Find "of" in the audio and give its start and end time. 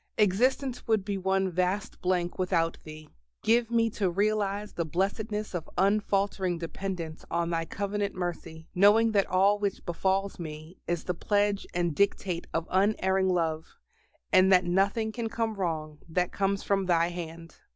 5.53-5.69, 12.51-12.67